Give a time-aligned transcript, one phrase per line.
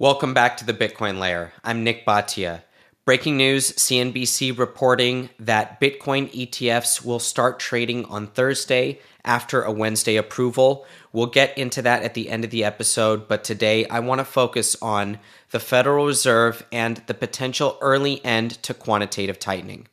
[0.00, 1.52] Welcome back to the Bitcoin Layer.
[1.62, 2.62] I'm Nik Bhatia.
[3.04, 10.16] Breaking news CNBC reporting that Bitcoin ETFs will start trading on Thursday after a Wednesday
[10.16, 10.86] approval.
[11.12, 14.24] We'll get into that at the end of the episode, but today I want to
[14.24, 15.18] focus on
[15.50, 19.86] the Federal Reserve and the potential early end to quantitative tightening.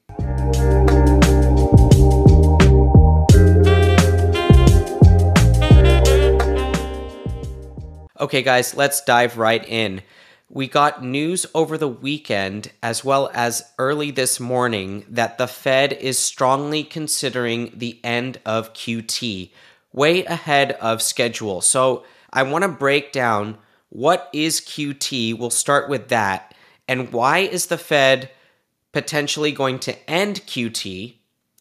[8.20, 10.02] Okay, guys, let's dive right in.
[10.50, 15.94] We got news over the weekend as well as early this morning that the Fed
[15.94, 19.52] is strongly considering the end of QT,
[19.94, 21.62] way ahead of schedule.
[21.62, 23.60] So I want to break down
[23.90, 25.38] what is QT.
[25.38, 26.56] We'll start with that.
[26.88, 28.32] And why is the Fed
[28.94, 31.17] potentially going to end QT?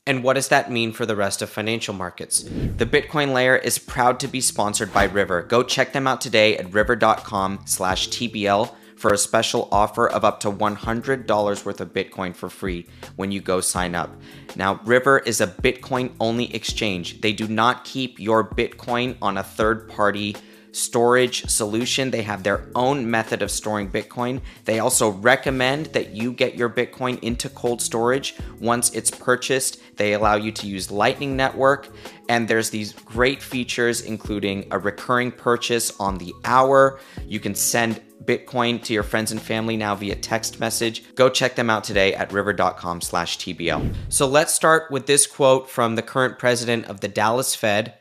[0.07, 2.43] And what does that mean for the rest of financial markets?
[2.43, 5.43] The Bitcoin layer is proud to be sponsored by River.
[5.43, 10.41] Go check them out today at river.com slash TBL for a special offer of up
[10.41, 14.11] to $100 worth of Bitcoin for free when you go sign up.
[14.55, 17.21] Now, River is a Bitcoin only exchange.
[17.21, 20.37] They do not keep your Bitcoin on a third party
[20.77, 22.11] storage solution.
[22.11, 24.41] They have their own method of storing Bitcoin.
[24.65, 29.81] They also recommend that you get your Bitcoin into cold storage once it's purchased.
[29.97, 31.89] They allow you to use Lightning Network,
[32.29, 37.01] and there's these great features, including a recurring purchase on the hour.
[37.27, 41.15] You can send Bitcoin to your friends and family now via text message.
[41.15, 43.95] Go check them out today at river.com slash TBL.
[44.09, 47.95] So let's start with this quote from the current president of the Dallas Fed,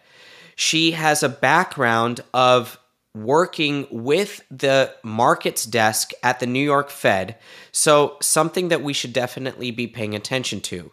[0.55, 2.79] she has a background of
[3.13, 7.37] working with the markets desk at the New York Fed,
[7.71, 10.91] so something that we should definitely be paying attention to.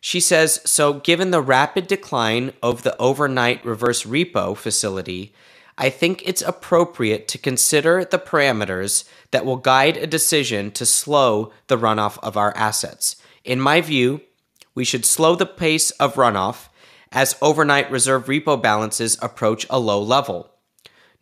[0.00, 5.34] She says So, given the rapid decline of the overnight reverse repo facility,
[5.76, 11.52] I think it's appropriate to consider the parameters that will guide a decision to slow
[11.66, 13.16] the runoff of our assets.
[13.44, 14.20] In my view,
[14.74, 16.68] we should slow the pace of runoff
[17.14, 20.50] as overnight reserve repo balances approach a low level.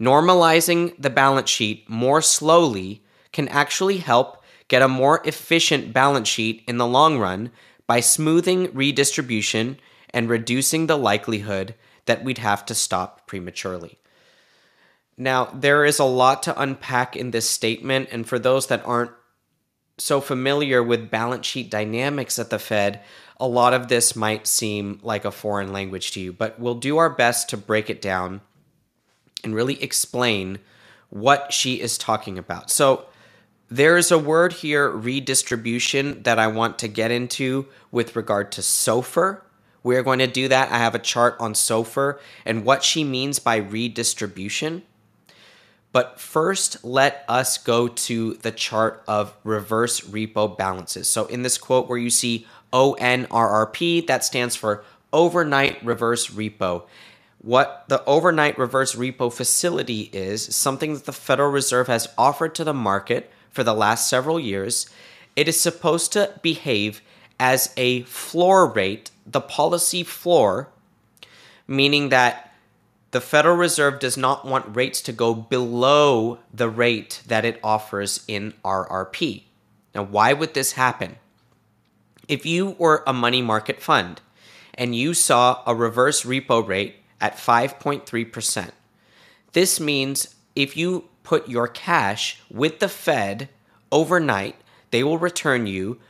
[0.00, 6.64] Normalizing the balance sheet more slowly can actually help get a more efficient balance sheet
[6.66, 7.52] in the long run
[7.86, 9.78] by smoothing redistribution
[10.10, 11.74] and reducing the likelihood
[12.06, 13.98] that we'd have to stop prematurely.
[15.16, 19.12] Now, there is a lot to unpack in this statement, and for those that aren't
[19.98, 23.00] so familiar with balance sheet dynamics at the Fed,
[23.38, 26.98] a lot of this might seem like a foreign language to you, but we'll do
[26.98, 28.40] our best to break it down
[29.44, 30.58] and really explain
[31.10, 32.70] what she is talking about.
[32.70, 33.06] So,
[33.68, 38.60] there is a word here, redistribution, that I want to get into with regard to
[38.60, 39.40] SOFR.
[39.82, 40.70] We're going to do that.
[40.70, 44.82] I have a chart on SOFR and what she means by redistribution.
[45.92, 51.08] But first, let us go to the chart of reverse repo balances.
[51.08, 56.84] So, in this quote where you see ONRRP, that stands for Overnight Reverse Repo.
[57.42, 62.64] What the overnight reverse repo facility is something that the Federal Reserve has offered to
[62.64, 64.88] the market for the last several years.
[65.36, 67.02] It is supposed to behave
[67.38, 70.68] as a floor rate, the policy floor,
[71.66, 72.51] meaning that
[73.12, 78.24] the Federal Reserve does not want rates to go below the rate that it offers
[78.26, 79.44] in RRP.
[79.94, 81.16] Now, why would this happen?
[82.26, 84.22] If you were a money market fund
[84.74, 88.70] and you saw a reverse repo rate at 5.3%,
[89.52, 93.50] this means if you put your cash with the Fed
[93.90, 94.56] overnight,
[94.90, 96.00] they will return you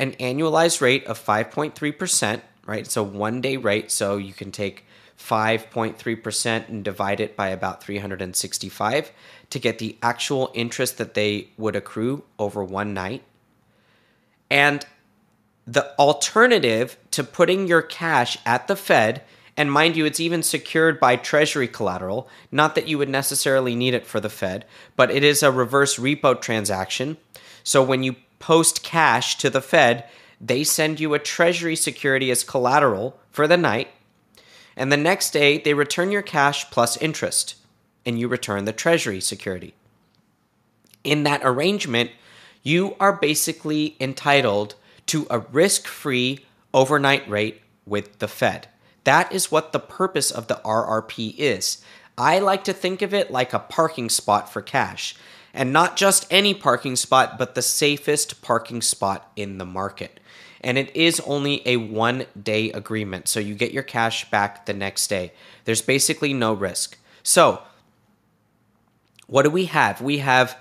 [0.00, 2.80] an annualized rate of 5.3%, right?
[2.80, 4.84] It's a one day rate, so you can take
[5.20, 9.12] 5.3% and divide it by about 365
[9.50, 13.22] to get the actual interest that they would accrue over one night.
[14.50, 14.84] And
[15.66, 19.22] the alternative to putting your cash at the Fed,
[19.56, 23.94] and mind you, it's even secured by Treasury collateral, not that you would necessarily need
[23.94, 24.64] it for the Fed,
[24.96, 27.18] but it is a reverse repo transaction.
[27.62, 30.08] So when you post cash to the Fed,
[30.40, 33.88] they send you a Treasury security as collateral for the night.
[34.80, 37.54] And the next day, they return your cash plus interest,
[38.06, 39.74] and you return the Treasury security.
[41.04, 42.12] In that arrangement,
[42.62, 44.76] you are basically entitled
[45.08, 48.68] to a risk free overnight rate with the Fed.
[49.04, 51.84] That is what the purpose of the RRP is.
[52.16, 55.14] I like to think of it like a parking spot for cash.
[55.52, 60.20] And not just any parking spot, but the safest parking spot in the market.
[60.60, 64.74] And it is only a one day agreement, so you get your cash back the
[64.74, 65.32] next day.
[65.64, 66.98] There's basically no risk.
[67.22, 67.62] So,
[69.26, 70.00] what do we have?
[70.00, 70.58] We have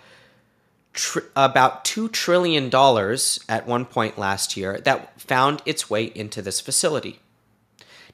[0.94, 2.66] tr- about $2 trillion
[3.50, 7.19] at one point last year that found its way into this facility.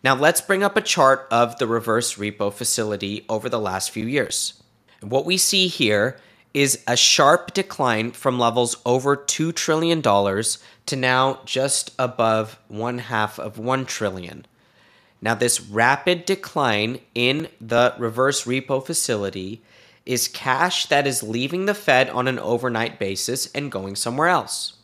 [0.03, 4.05] Now, let's bring up a chart of the reverse repo facility over the last few
[4.05, 4.61] years.
[5.01, 6.17] What we see here
[6.55, 13.37] is a sharp decline from levels over $2 trillion to now just above one half
[13.37, 14.45] of 1 trillion.
[15.21, 19.63] Now, this rapid decline in the reverse repo facility
[20.05, 24.77] is cash that is leaving the Fed on an overnight basis and going somewhere else.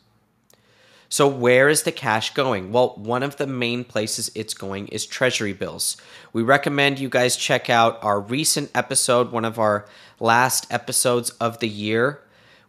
[1.12, 2.72] So, where is the cash going?
[2.72, 5.98] Well, one of the main places it's going is Treasury bills.
[6.32, 9.86] We recommend you guys check out our recent episode, one of our
[10.22, 12.22] last episodes of the year,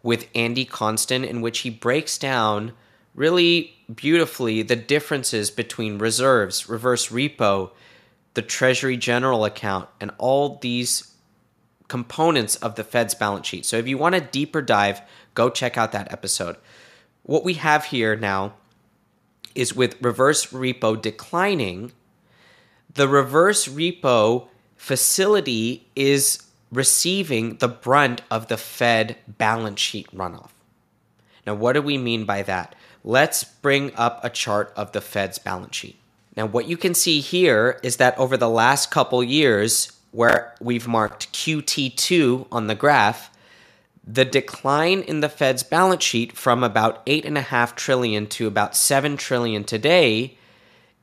[0.02, 2.72] with Andy Constan, in which he breaks down
[3.14, 7.70] really beautifully the differences between reserves, reverse repo,
[8.34, 11.14] the Treasury General account, and all these
[11.86, 13.64] components of the Fed's balance sheet.
[13.64, 15.00] So if you want a deeper dive,
[15.34, 16.56] go check out that episode.
[17.24, 18.54] What we have here now
[19.54, 21.92] is with reverse repo declining,
[22.94, 26.42] the reverse repo facility is
[26.72, 30.50] receiving the brunt of the Fed balance sheet runoff.
[31.46, 32.74] Now, what do we mean by that?
[33.04, 35.96] Let's bring up a chart of the Fed's balance sheet.
[36.36, 40.88] Now, what you can see here is that over the last couple years, where we've
[40.88, 43.30] marked QT2 on the graph,
[44.04, 49.64] the decline in the Fed's balance sheet from about 8.5 trillion to about 7 trillion
[49.64, 50.37] today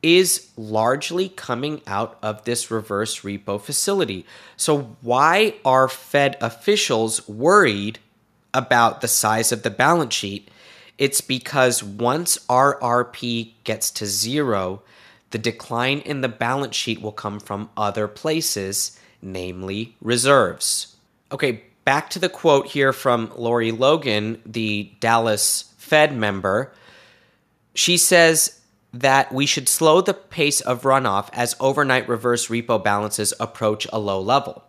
[0.02, 4.26] is largely coming out of this reverse repo facility.
[4.56, 8.00] So, why are Fed officials worried
[8.54, 10.50] about the size of the balance sheet?
[10.98, 14.82] It's because once RRP gets to zero,
[15.32, 20.96] the decline in the balance sheet will come from other places, namely reserves.
[21.32, 26.72] Okay, back to the quote here from Lori Logan, the Dallas Fed member.
[27.74, 28.62] She says
[28.94, 33.98] that we should slow the pace of runoff as overnight reverse repo balances approach a
[33.98, 34.64] low level.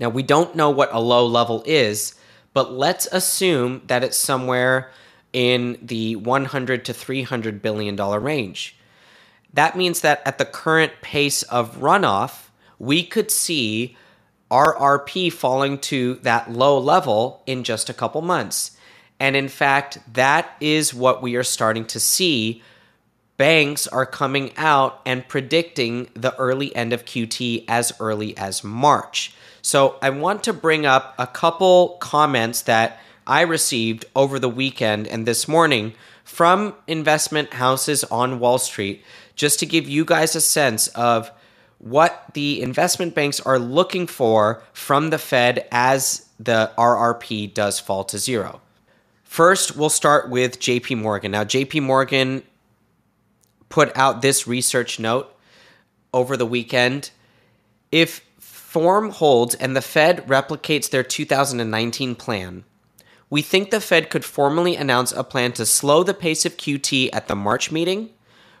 [0.00, 2.16] Now, we don't know what a low level is,
[2.52, 4.90] but let's assume that it's somewhere
[5.32, 8.76] in the 100 to 300 billion dollar range.
[9.54, 12.48] That means that at the current pace of runoff,
[12.80, 13.96] we could see
[14.50, 18.76] RRP falling to that low level in just a couple months.
[19.20, 22.62] And in fact, that is what we are starting to see.
[23.36, 29.34] Banks are coming out and predicting the early end of QT as early as March.
[29.62, 35.06] So I want to bring up a couple comments that I received over the weekend
[35.06, 39.02] and this morning from investment houses on Wall Street
[39.34, 41.30] just to give you guys a sense of
[41.78, 48.04] what the investment banks are looking for from the Fed as the RRP does fall
[48.04, 48.60] to zero.
[49.22, 51.32] First, we'll start with JP Morgan.
[51.32, 52.42] Now, JP Morgan
[53.68, 55.34] put out this research note
[56.12, 57.10] over the weekend.
[57.92, 62.64] If form holds and the Fed replicates their 2019 plan,
[63.30, 67.10] we think the Fed could formally announce a plan to slow the pace of QT
[67.12, 68.10] at the March meeting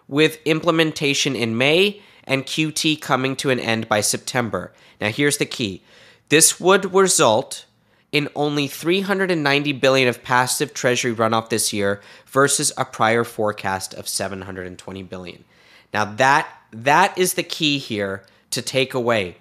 [0.06, 4.72] with implementation in May and QT coming to an end by September.
[5.00, 5.82] Now here's the key.
[6.28, 7.64] This would result
[8.12, 14.08] in only 390 billion of passive treasury runoff this year versus a prior forecast of
[14.08, 15.44] 720 billion.
[15.92, 19.36] Now that that is the key here to take away.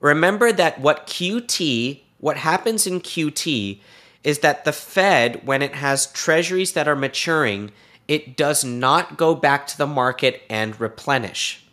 [0.00, 3.78] Remember that what QT, what happens in QT
[4.24, 7.72] is that the Fed when it has treasuries that are maturing,
[8.08, 11.64] it does not go back to the market and replenish.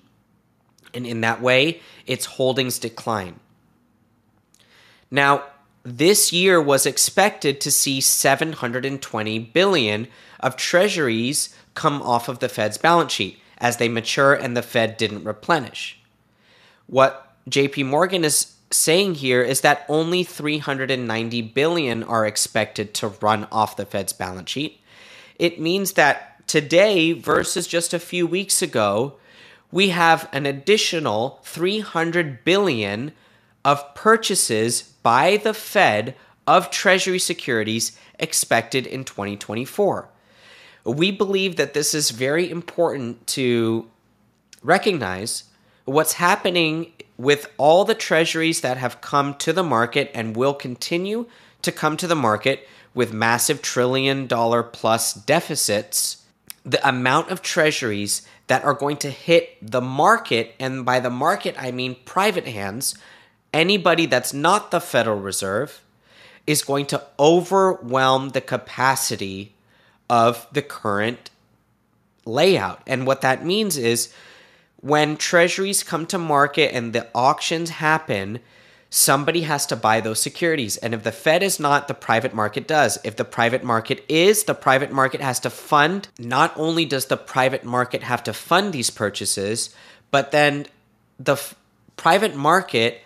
[0.97, 3.39] And in that way, its holdings decline.
[5.09, 5.43] Now,
[5.83, 10.07] this year was expected to see 720 billion
[10.39, 14.97] of treasuries come off of the Fed's balance sheet as they mature and the Fed
[14.97, 15.99] didn't replenish.
[16.87, 23.47] What JP Morgan is saying here is that only 390 billion are expected to run
[23.51, 24.81] off the Fed's balance sheet
[25.39, 29.15] it means that today versus just a few weeks ago,
[29.71, 33.11] we have an additional 300 billion
[33.65, 40.09] of purchases by the Fed of treasury securities expected in 2024.
[40.85, 43.89] We believe that this is very important to
[44.63, 45.43] recognize
[45.83, 51.27] what's happening with all the treasuries that have come to the market and will continue
[51.61, 56.23] to come to the market with massive trillion dollar plus deficits,
[56.63, 61.55] the amount of treasuries that are going to hit the market, and by the market,
[61.57, 62.95] I mean private hands,
[63.53, 65.81] anybody that's not the Federal Reserve,
[66.45, 69.53] is going to overwhelm the capacity
[70.09, 71.29] of the current
[72.25, 72.81] layout.
[72.87, 74.13] And what that means is
[74.77, 78.39] when treasuries come to market and the auctions happen,
[78.97, 80.75] somebody has to buy those securities.
[80.77, 82.97] And if the Fed is not, the private market does.
[83.03, 86.07] If the private market is, the private market has to fund.
[86.17, 89.69] Not only does the private market have to fund these purchases,
[90.09, 90.65] but then
[91.19, 91.55] the f-
[91.95, 93.01] private market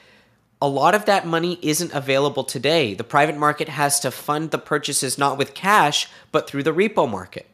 [0.64, 2.94] a lot of that money isn't available today.
[2.94, 7.10] The private market has to fund the purchases not with cash, but through the repo
[7.10, 7.48] market.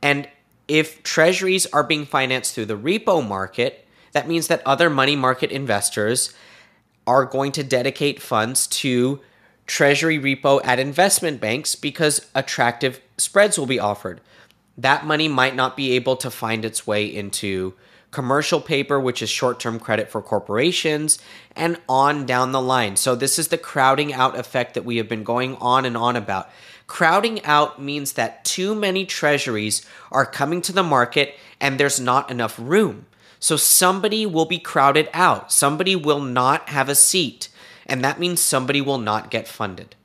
[0.00, 0.26] And
[0.66, 5.50] if treasuries are being financed through the repo market, that means that other money market
[5.50, 6.32] investors
[7.10, 9.18] are going to dedicate funds to
[9.66, 14.20] treasury repo at investment banks because attractive spreads will be offered.
[14.78, 17.74] That money might not be able to find its way into
[18.12, 21.18] commercial paper, which is short term credit for corporations,
[21.56, 22.94] and on down the line.
[22.94, 26.14] So, this is the crowding out effect that we have been going on and on
[26.14, 26.48] about.
[26.86, 32.30] Crowding out means that too many treasuries are coming to the market and there's not
[32.30, 33.06] enough room.
[33.40, 37.48] So, somebody will be crowded out, somebody will not have a seat,
[37.86, 39.96] and that means somebody will not get funded.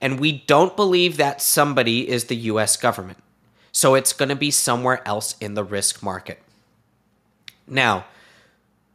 [0.00, 3.18] And we don't believe that somebody is the US government.
[3.72, 6.40] So, it's going to be somewhere else in the risk market.
[7.66, 8.06] Now,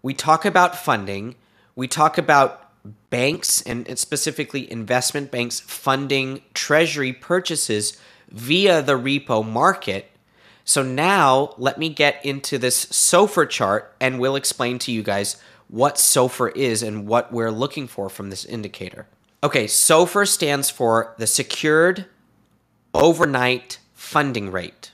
[0.02, 1.36] we talk about funding,
[1.76, 2.64] we talk about
[3.10, 7.98] banks and specifically investment banks funding treasury purchases
[8.30, 10.10] via the repo market.
[10.68, 15.42] So now let me get into this SOFR chart and we'll explain to you guys
[15.70, 19.08] what SOFR is and what we're looking for from this indicator.
[19.42, 22.06] Okay, SOFR stands for the Secured
[22.94, 24.92] Overnight Funding Rate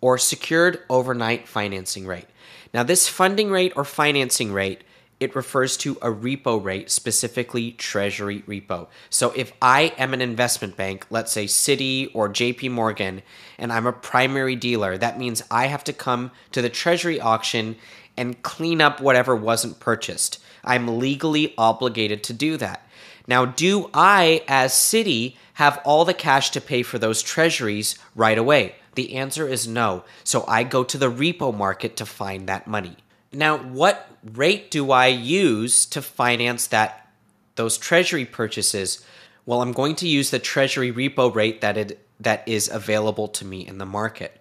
[0.00, 2.28] or Secured Overnight Financing Rate.
[2.72, 4.84] Now, this funding rate or financing rate,
[5.18, 8.88] it refers to a repo rate, specifically treasury repo.
[9.08, 13.22] So if I am an investment bank, let's say Citi or JP Morgan,
[13.58, 17.76] and I'm a primary dealer, that means I have to come to the treasury auction
[18.16, 20.38] and clean up whatever wasn't purchased.
[20.64, 22.86] I'm legally obligated to do that.
[23.26, 28.38] Now, do I, as Citi, have all the cash to pay for those treasuries right
[28.38, 28.76] away?
[28.94, 30.04] The answer is no.
[30.24, 32.96] So I go to the repo market to find that money.
[33.36, 37.10] Now, what rate do I use to finance that
[37.56, 39.04] those treasury purchases?
[39.44, 43.44] Well, I'm going to use the treasury repo rate that it that is available to
[43.44, 44.40] me in the market.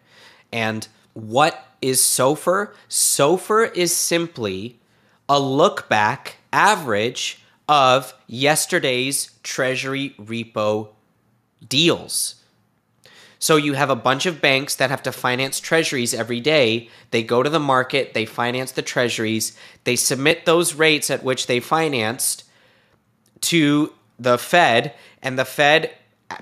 [0.49, 2.73] And what is SOFR?
[2.87, 4.79] SOFR is simply
[5.27, 10.89] a look back average of yesterday's treasury repo
[11.67, 12.35] deals.
[13.39, 16.89] So you have a bunch of banks that have to finance treasuries every day.
[17.11, 21.47] They go to the market, they finance the treasuries, they submit those rates at which
[21.47, 22.43] they financed
[23.41, 25.91] to the Fed, and the Fed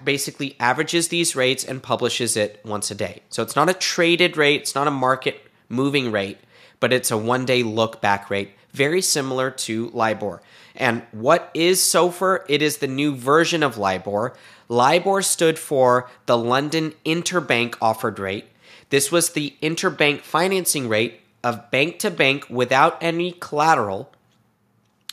[0.03, 3.21] basically averages these rates and publishes it once a day.
[3.29, 6.37] So it's not a traded rate, it's not a market moving rate,
[6.79, 10.41] but it's a one day look back rate, very similar to LIBOR.
[10.75, 12.45] And what is SOFR?
[12.47, 14.33] It is the new version of LIBOR.
[14.73, 18.47] LIBOR stood for the London Interbank Offered Rate.
[18.89, 24.11] This was the interbank financing rate of bank to bank without any collateral,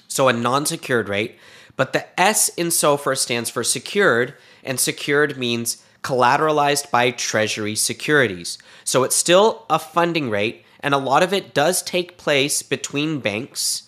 [0.08, 1.36] so a non secured rate.
[1.76, 4.32] But the S in SOFR stands for secured,
[4.64, 8.56] and secured means collateralized by Treasury securities.
[8.84, 13.20] So it's still a funding rate, and a lot of it does take place between
[13.20, 13.82] banks.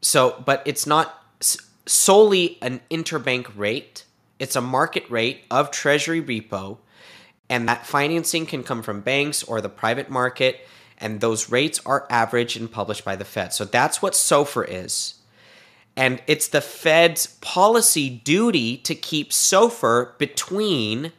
[0.00, 1.22] So, but it's not
[1.84, 4.03] solely an interbank rate.
[4.38, 6.78] It's a market rate of Treasury repo,
[7.48, 10.66] and that financing can come from banks or the private market,
[10.98, 13.52] and those rates are averaged and published by the Fed.
[13.52, 15.14] So that's what SOFR is.
[15.96, 21.12] And it's the Fed's policy duty to keep SOFR between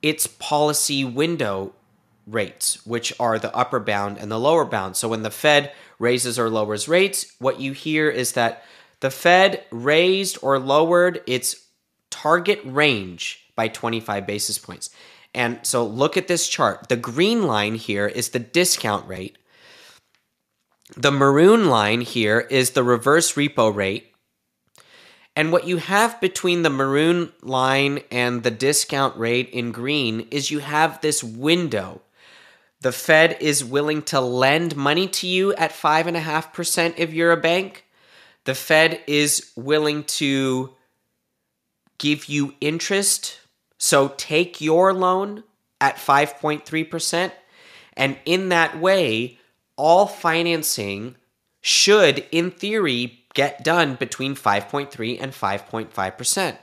[0.00, 1.74] its policy window
[2.26, 4.96] rates, which are the upper bound and the lower bound.
[4.96, 8.64] So when the Fed raises or lowers rates, what you hear is that
[9.00, 11.63] the Fed raised or lowered its
[12.14, 14.90] target range by 25 basis points.
[15.34, 16.88] And so look at this chart.
[16.88, 19.36] The green line here is the discount rate.
[20.96, 24.14] The maroon line here is the reverse repo rate.
[25.34, 30.52] And what you have between the maroon line and the discount rate in green is
[30.52, 32.02] you have this window.
[32.80, 37.86] The Fed is willing to lend money to you at 5.5% if you're a bank.
[38.44, 40.73] The Fed is willing to
[41.98, 43.40] give you interest.
[43.78, 45.44] So take your loan
[45.80, 47.32] at 5.3%.
[47.96, 49.38] And in that way,
[49.76, 51.16] all financing
[51.60, 56.56] should, in theory, get done between 5.3 and 5.5%.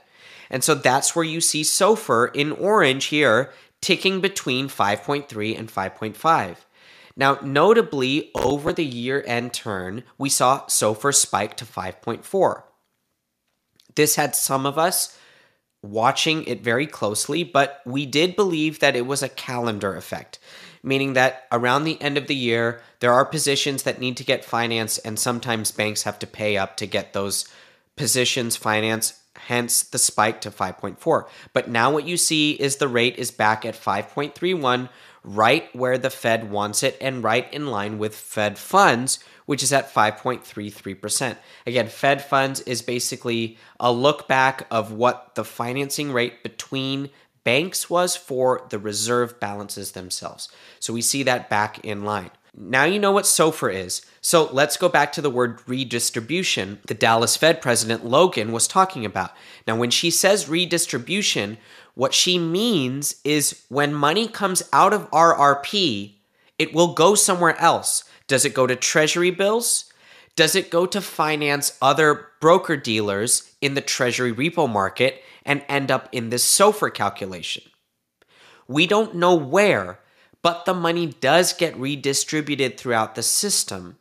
[0.49, 6.57] And so that's where you see SOFR in orange here ticking between 5.3 and 5.5.
[7.15, 12.63] Now, notably, over the year end turn, we saw SOFR spike to 5.4.
[13.95, 15.17] This had some of us
[15.83, 20.37] watching it very closely, but we did believe that it was a calendar effect,
[20.83, 24.45] meaning that around the end of the year, there are positions that need to get
[24.45, 27.47] financed, and sometimes banks have to pay up to get those
[27.95, 31.25] positions financed, hence the spike to 5.4.
[31.53, 34.89] But now what you see is the rate is back at 5.31,
[35.23, 39.73] right where the Fed wants it, and right in line with Fed funds, which is
[39.73, 41.37] at 5.33%.
[41.65, 47.09] Again, Fed funds is basically a look back of what the financing rate between
[47.43, 50.49] banks was for the reserve balances themselves.
[50.79, 52.31] So we see that back in line.
[52.55, 54.01] Now you know what SOFR is.
[54.19, 59.05] So let's go back to the word redistribution the Dallas Fed President Logan was talking
[59.05, 59.31] about.
[59.65, 61.57] Now, when she says redistribution,
[61.93, 66.15] what she means is when money comes out of RRP,
[66.61, 68.03] it will go somewhere else.
[68.27, 69.91] Does it go to treasury bills?
[70.35, 75.89] Does it go to finance other broker dealers in the treasury repo market and end
[75.89, 77.63] up in this SOFR calculation?
[78.67, 80.01] We don't know where,
[80.43, 83.97] but the money does get redistributed throughout the system.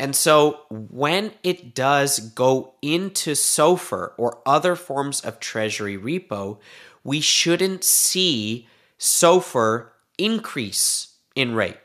[0.00, 6.58] And so when it does go into SOFR or other forms of treasury repo,
[7.04, 8.66] we shouldn't see
[8.98, 11.07] SOFR increase
[11.38, 11.76] in rate.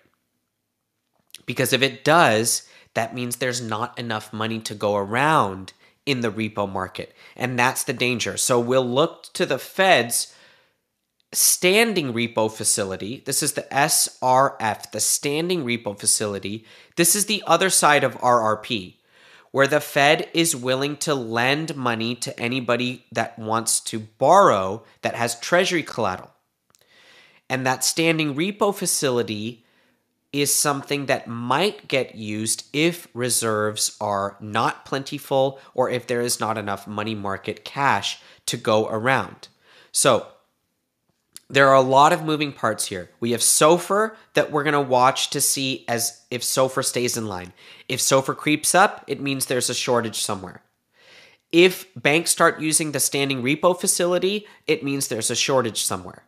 [1.45, 5.74] Because if it does, that means there's not enough money to go around
[6.07, 7.13] in the repo market.
[7.36, 8.36] And that's the danger.
[8.36, 10.33] So we'll look to the Fed's
[11.31, 13.22] standing repo facility.
[13.25, 16.65] This is the SRF, the standing repo facility.
[16.95, 18.95] This is the other side of RRP,
[19.51, 25.13] where the Fed is willing to lend money to anybody that wants to borrow that
[25.13, 26.31] has treasury collateral.
[27.50, 29.64] And that standing repo facility
[30.32, 36.40] is something that might get used if reserves are not plentiful or if there is
[36.40, 39.48] not enough money market cash to go around.
[39.92, 40.27] So,
[41.50, 43.12] there are a lot of moving parts here.
[43.20, 47.27] We have SOFR that we're going to watch to see as if SOFR stays in
[47.27, 47.53] line.
[47.88, 50.64] If SOFR creeps up, it means there's a shortage somewhere.
[51.51, 56.24] If banks start using the standing repo facility, it means there's a shortage somewhere.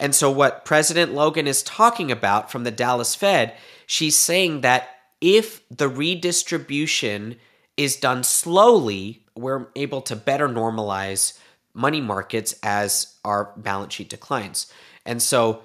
[0.00, 3.54] And so, what President Logan is talking about from the Dallas Fed,
[3.86, 4.88] she's saying that
[5.20, 7.36] if the redistribution
[7.76, 11.38] is done slowly, we're able to better normalize
[11.74, 14.72] money markets as our balance sheet declines.
[15.04, 15.62] And so,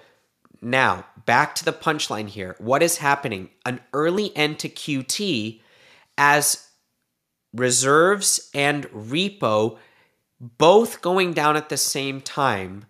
[0.62, 2.58] now back to the punchline here.
[2.60, 3.52] What is happening?
[3.65, 5.62] An early end to QT
[6.17, 6.67] as
[7.54, 9.78] reserves and repo
[10.41, 12.86] both going down at the same time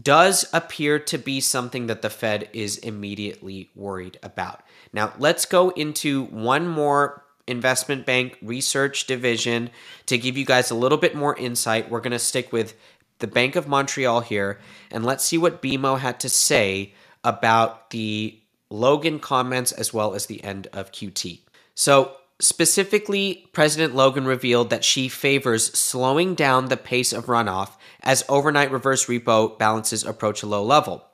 [0.00, 4.62] does appear to be something that the Fed is immediately worried about.
[4.92, 9.70] Now, let's go into one more investment bank research division
[10.06, 11.90] to give you guys a little bit more insight.
[11.90, 12.76] We're going to stick with
[13.18, 16.92] the Bank of Montreal here, and let's see what BMO had to say
[17.24, 21.40] about the Logan comments as well as the end of QT.
[21.74, 27.70] So, Specifically, President Logan revealed that she favors slowing down the pace of runoff
[28.02, 31.06] as overnight reverse repo balances approach a low level.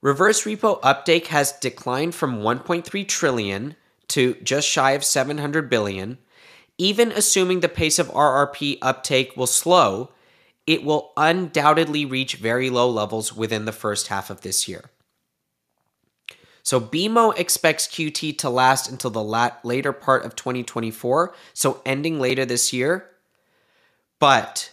[0.00, 3.76] Reverse repo uptake has declined from 1.3 trillion
[4.08, 6.18] to just shy of 700 billion.
[6.78, 10.10] Even assuming the pace of RRP uptake will slow,
[10.66, 14.90] it will undoubtedly reach very low levels within the first half of this year.
[16.62, 22.20] So BMO expects QT to last until the lat- later part of 2024, so ending
[22.20, 23.10] later this year.
[24.18, 24.72] But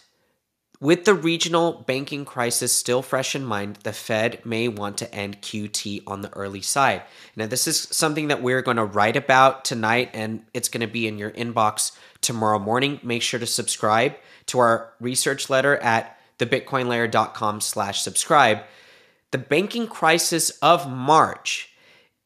[0.78, 5.40] with the regional banking crisis still fresh in mind, the Fed may want to end
[5.40, 7.02] QT on the early side.
[7.34, 10.86] Now, this is something that we're going to write about tonight, and it's going to
[10.86, 13.00] be in your inbox tomorrow morning.
[13.02, 18.60] Make sure to subscribe to our research letter at thebitcoinlayer.com slash subscribe.
[19.30, 21.72] The banking crisis of March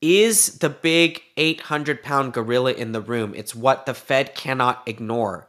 [0.01, 3.35] is the big 800 pound gorilla in the room.
[3.35, 5.49] It's what the Fed cannot ignore.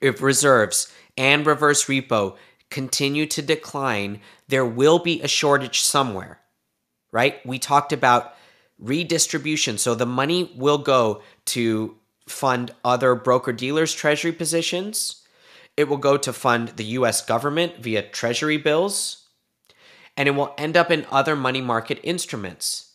[0.00, 2.36] If reserves and reverse repo
[2.70, 6.40] continue to decline, there will be a shortage somewhere,
[7.12, 7.44] right?
[7.46, 8.34] We talked about
[8.78, 9.78] redistribution.
[9.78, 11.96] So the money will go to
[12.26, 15.22] fund other broker dealers' treasury positions.
[15.76, 19.26] It will go to fund the US government via treasury bills.
[20.16, 22.91] And it will end up in other money market instruments.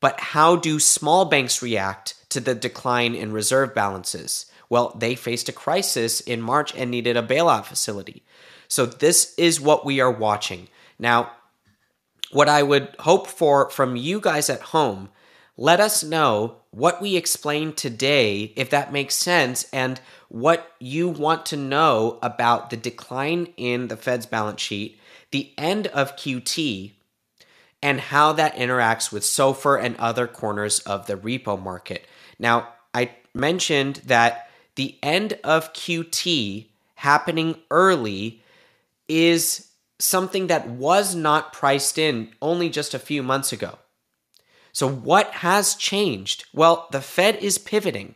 [0.00, 4.46] But how do small banks react to the decline in reserve balances?
[4.68, 8.22] Well, they faced a crisis in March and needed a bailout facility.
[8.68, 10.68] So this is what we are watching.
[10.98, 11.32] Now,
[12.30, 15.08] what I would hope for from you guys at home,
[15.56, 21.46] let us know what we explained today, if that makes sense, and what you want
[21.46, 26.92] to know about the decline in the Fed's balance sheet, the end of QT,
[27.82, 32.06] and how that interacts with SOFR and other corners of the repo market.
[32.38, 38.42] Now, I mentioned that the end of QT happening early
[39.08, 43.78] is something that was not priced in only just a few months ago.
[44.72, 46.44] So, what has changed?
[46.52, 48.14] Well, the Fed is pivoting.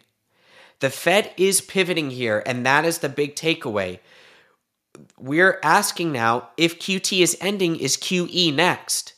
[0.81, 4.01] The Fed is pivoting here, and that is the big takeaway.
[5.19, 9.12] We're asking now if QT is ending, is QE next?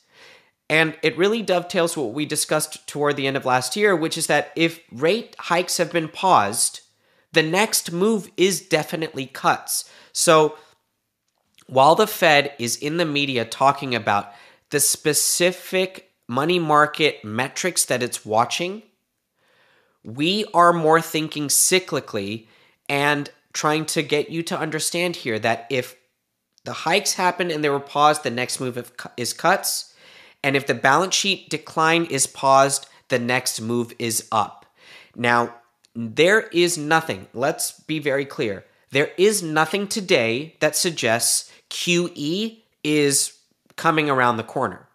[0.75, 4.27] And it really dovetails what we discussed toward the end of last year, which is
[4.27, 6.81] that if rate hikes have been paused,
[7.33, 9.89] the next move is definitely cuts.
[10.13, 10.59] So
[11.69, 14.33] while the Fed is in the media talking about
[14.71, 18.83] the specific money market metrics that it's watching,
[20.03, 22.49] we are more thinking cyclically
[22.89, 25.95] and trying to get you to understand here that if
[26.65, 29.94] the hikes happen and they were paused, the next move is cuts.
[30.45, 34.67] And if the balance sheet decline is paused, the next move is up.
[35.17, 35.55] Now,
[35.97, 38.67] there is nothing, let's be very clear.
[38.91, 43.39] There is nothing today that suggests QE is
[43.77, 44.87] coming around the corner.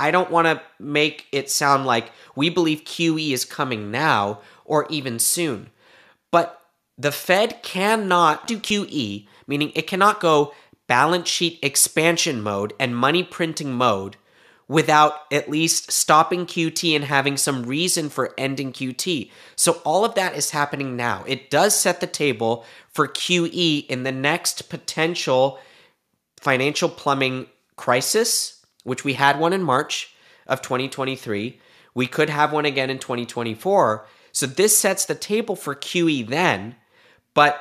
[0.00, 4.86] I don't want to make it sound like we believe QE is coming now or
[4.88, 5.68] even soon.
[6.30, 6.58] But
[6.96, 10.54] the Fed cannot do QE, meaning it cannot go
[10.86, 14.16] balance sheet expansion mode and money printing mode
[14.68, 19.30] without at least stopping QT and having some reason for ending QT.
[19.54, 21.24] So all of that is happening now.
[21.26, 25.60] It does set the table for QE in the next potential
[26.40, 30.14] financial plumbing crisis, which we had one in March
[30.46, 31.60] of 2023.
[31.94, 34.06] We could have one again in 2024.
[34.32, 36.76] So this sets the table for QE then,
[37.34, 37.58] but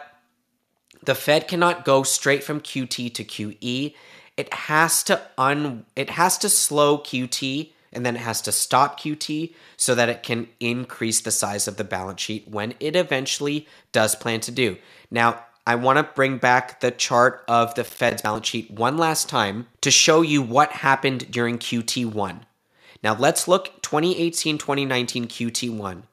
[1.03, 3.93] the Fed cannot go straight from QT to QE.
[4.37, 8.99] It has to un it has to slow QT and then it has to stop
[8.99, 13.67] QT so that it can increase the size of the balance sheet when it eventually
[13.93, 14.77] does plan to do.
[15.09, 19.29] Now, I want to bring back the chart of the Fed's balance sheet one last
[19.29, 22.41] time to show you what happened during QT1.
[23.01, 26.03] Now let's look 2018 2019 QT1.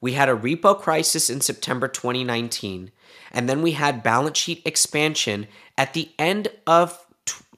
[0.00, 2.90] We had a repo crisis in September 2019,
[3.30, 5.46] and then we had balance sheet expansion
[5.76, 7.06] at the end of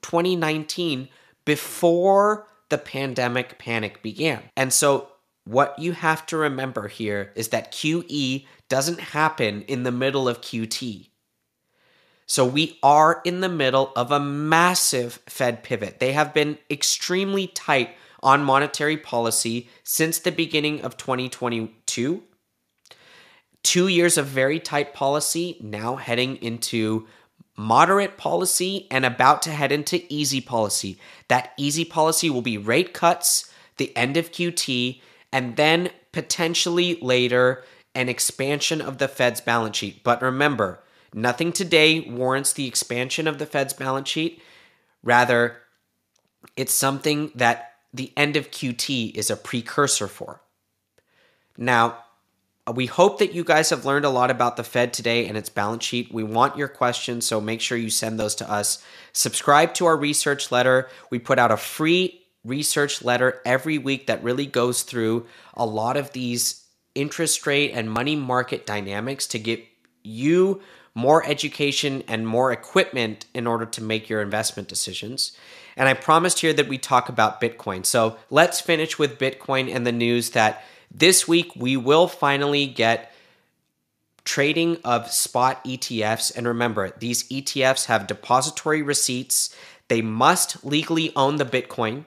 [0.03, 1.09] 2019
[1.45, 4.43] before the pandemic panic began.
[4.57, 5.09] And so
[5.45, 10.41] what you have to remember here is that QE doesn't happen in the middle of
[10.41, 11.09] QT.
[12.27, 15.99] So we are in the middle of a massive Fed pivot.
[15.99, 17.91] They have been extremely tight
[18.23, 22.23] on monetary policy since the beginning of 2022.
[23.63, 27.07] Two years of very tight policy, now heading into
[27.57, 30.99] moderate policy and about to head into easy policy.
[31.29, 35.01] That easy policy will be rate cuts, the end of QT,
[35.33, 40.03] and then potentially later an expansion of the Fed's balance sheet.
[40.03, 40.83] But remember,
[41.15, 44.43] Nothing today warrants the expansion of the Fed's balance sheet.
[45.03, 45.59] Rather,
[46.57, 50.41] it's something that the end of QT is a precursor for.
[51.59, 51.99] Now,
[52.67, 55.37] Uh, we hope that you guys have learned a lot about the Fed today and
[55.37, 56.13] its balance sheet.
[56.13, 58.83] We want your questions, so make sure you send those to us.
[59.13, 60.89] Subscribe to our research letter.
[61.11, 65.97] We put out a free research letter every week that really goes through a lot
[65.97, 69.65] of these interest rate and money market dynamics to get
[70.03, 70.61] you
[70.95, 75.33] more education, and more equipment in order to make your investment decisions.
[75.77, 77.87] And I promised here that we talk about Bitcoin.
[77.87, 80.63] So let's finish with Bitcoin and the news that
[80.95, 83.13] this week we will finally get
[84.25, 86.35] trading of spot ETFs.
[86.37, 89.55] And remember, these ETFs have depository receipts,
[89.89, 92.05] they must legally own the Bitcoin.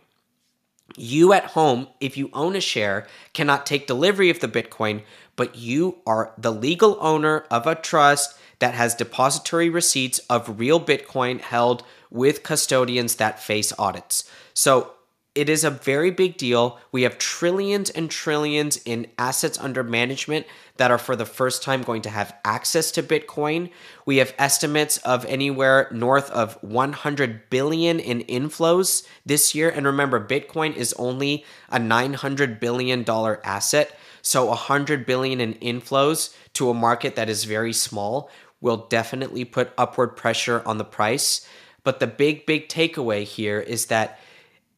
[0.98, 5.04] You at home, if you own a share, cannot take delivery of the Bitcoin,
[5.36, 10.80] but you are the legal owner of a trust that has depository receipts of real
[10.80, 14.30] Bitcoin held with custodians that face audits.
[14.54, 14.94] So
[15.36, 16.80] it is a very big deal.
[16.94, 20.46] We have trillions and trillions in assets under management
[20.78, 23.70] that are for the first time going to have access to Bitcoin.
[24.06, 29.70] We have estimates of anywhere north of 100 billion in inflows this year.
[29.70, 33.98] And remember, Bitcoin is only a 900 billion dollar asset.
[34.22, 38.30] So 100 billion in inflows to a market that is very small
[38.62, 41.48] will definitely put upward pressure on the price.
[41.84, 44.20] But the big, big takeaway here is that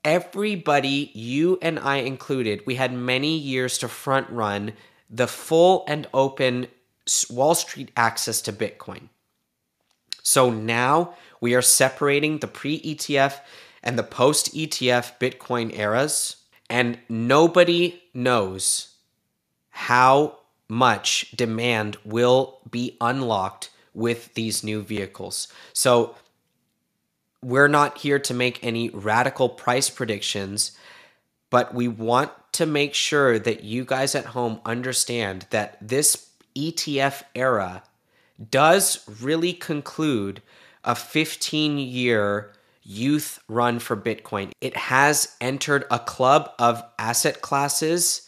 [0.08, 4.72] everybody, you and I included, we had many years to front run
[5.10, 6.68] the full and open
[7.30, 9.10] Wall Street access to Bitcoin.
[10.24, 13.40] So now we are separating the pre ETF
[13.84, 16.38] and the post ETF Bitcoin eras,
[16.70, 18.96] and nobody knows
[19.70, 20.40] how
[20.70, 25.50] much demand will be unlocked with these new vehicles.
[25.74, 26.16] So
[27.44, 30.78] we're not here to make any radical price predictions,
[31.50, 37.24] but we want to make sure that you guys at home understand that this ETF
[37.36, 37.84] era
[38.50, 40.42] does really conclude
[40.84, 44.52] a 15 year youth run for Bitcoin.
[44.62, 48.28] It has entered a club of asset classes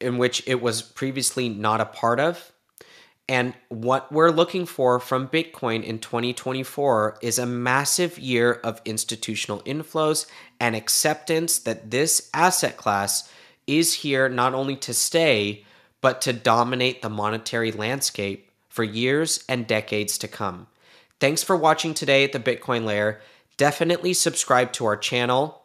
[0.00, 2.52] in which it was previously not a part of.
[3.28, 9.60] And what we're looking for from Bitcoin in 2024 is a massive year of institutional
[9.60, 10.26] inflows
[10.60, 13.30] and acceptance that this asset class
[13.66, 15.64] is here not only to stay,
[16.02, 20.66] but to dominate the monetary landscape for years and decades to come.
[21.18, 23.22] Thanks for watching today at the Bitcoin Layer.
[23.56, 25.62] Definitely subscribe to our channel.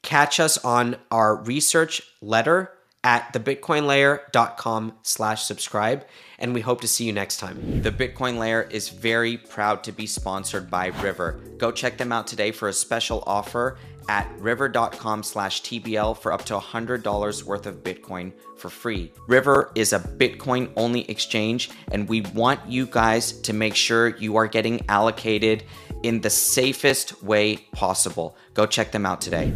[0.00, 2.70] Catch us on our research letter
[3.04, 6.04] at thebitcoinlayer.com slash subscribe
[6.38, 7.82] and we hope to see you next time.
[7.82, 11.40] The Bitcoin Layer is very proud to be sponsored by River.
[11.58, 16.44] Go check them out today for a special offer at river.com slash TBL for up
[16.46, 19.12] to $100 worth of Bitcoin for free.
[19.26, 24.36] River is a Bitcoin only exchange, and we want you guys to make sure you
[24.36, 25.64] are getting allocated
[26.02, 28.36] in the safest way possible.
[28.52, 29.54] Go check them out today.